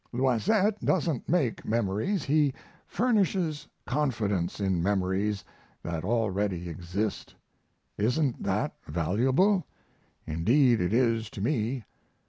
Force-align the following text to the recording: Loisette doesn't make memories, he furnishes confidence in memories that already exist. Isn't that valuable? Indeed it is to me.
Loisette 0.13 0.83
doesn't 0.83 1.29
make 1.29 1.63
memories, 1.63 2.23
he 2.23 2.55
furnishes 2.87 3.67
confidence 3.85 4.59
in 4.59 4.81
memories 4.81 5.43
that 5.83 6.03
already 6.03 6.67
exist. 6.67 7.35
Isn't 7.99 8.41
that 8.41 8.73
valuable? 8.87 9.67
Indeed 10.25 10.81
it 10.81 10.91
is 10.91 11.29
to 11.29 11.41
me. 11.41 11.83